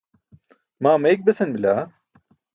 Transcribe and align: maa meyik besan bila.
maa 0.83 0.97
meyik 1.01 1.21
besan 1.25 1.49
bila. 1.55 1.73